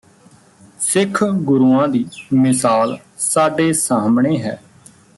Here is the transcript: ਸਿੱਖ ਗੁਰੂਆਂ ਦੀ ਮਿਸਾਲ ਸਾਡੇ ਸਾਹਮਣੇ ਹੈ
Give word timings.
ਸਿੱਖ 0.79 1.23
ਗੁਰੂਆਂ 1.23 1.87
ਦੀ 1.87 2.05
ਮਿਸਾਲ 2.33 2.97
ਸਾਡੇ 3.17 3.71
ਸਾਹਮਣੇ 3.73 4.37
ਹੈ 4.37 4.61